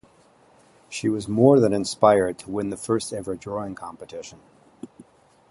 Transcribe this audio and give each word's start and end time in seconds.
She 0.89 1.09
was 1.09 1.27
more 1.27 1.59
than 1.59 1.73
inspired 1.73 2.39
to 2.39 2.49
win 2.49 2.71
the 2.71 2.75
first 2.75 3.13
ever 3.13 3.35
drawing 3.35 3.75
competition. 3.75 4.39